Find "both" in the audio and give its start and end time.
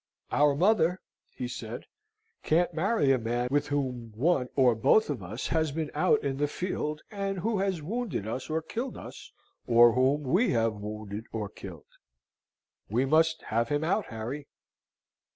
4.73-5.11